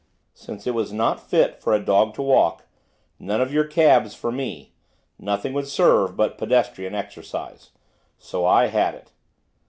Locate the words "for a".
1.61-1.79